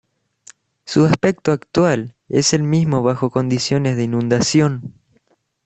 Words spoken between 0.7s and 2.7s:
Su aspecto actual es el